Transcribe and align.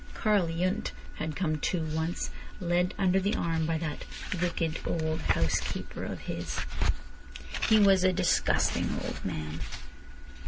Karl 0.15 0.47
Yundt 0.47 0.93
had 1.19 1.35
come 1.35 1.59
too, 1.59 1.83
once, 1.93 2.31
led 2.59 2.95
under 2.97 3.19
the 3.19 3.35
arm 3.35 3.67
by 3.67 3.77
that 3.77 4.03
"wicked 4.41 4.79
old 4.83 5.21
housekeeper 5.21 6.03
of 6.05 6.21
his." 6.21 6.59
He 7.69 7.77
was 7.77 8.03
"a 8.03 8.11
disgusting 8.11 8.99
old 9.03 9.23
man." 9.23 9.59